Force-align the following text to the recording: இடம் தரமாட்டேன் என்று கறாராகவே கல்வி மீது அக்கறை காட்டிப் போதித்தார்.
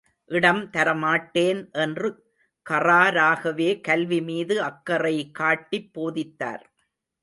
இடம் 0.31 0.61
தரமாட்டேன் 0.71 1.61
என்று 1.75 2.09
கறாராகவே 2.65 3.69
கல்வி 3.81 4.21
மீது 4.21 4.57
அக்கறை 4.63 5.15
காட்டிப் 5.31 5.91
போதித்தார். 5.93 6.65